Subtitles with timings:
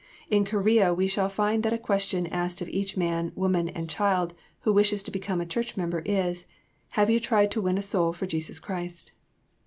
[0.31, 4.33] In Korea, we shall find that a question asked of each man, woman, and child
[4.61, 6.47] who wishes to become a church member is,
[6.97, 9.11] "Have you tried to win a soul for Jesus Christ?"